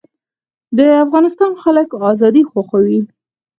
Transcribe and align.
د 0.77 0.79
افغانستان 1.03 1.51
خلک 1.63 1.89
ازادي 2.11 2.43
خوښوي 2.49 2.99